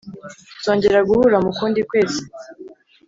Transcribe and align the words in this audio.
tuzongera 0.55 0.99
guhura 1.09 1.37
mukundi 1.45 1.79
kwezi. 1.89 2.21